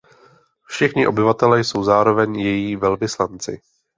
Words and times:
Všichni 0.69 1.07
obyvatelé 1.07 1.63
jsou 1.63 1.83
zároveň 1.83 2.35
její 2.35 2.75
velvyslanci. 2.75 3.61